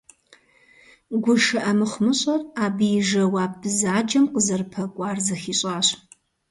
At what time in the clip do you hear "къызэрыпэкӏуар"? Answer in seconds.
4.33-5.17